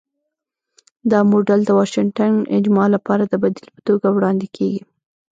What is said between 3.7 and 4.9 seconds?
په توګه وړاندې کېږي.